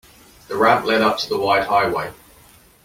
The 0.47 0.57
ramp 0.57 0.87
led 0.87 1.03
up 1.03 1.19
to 1.19 1.29
the 1.29 1.37
wide 1.37 1.67
highway. 1.67 2.11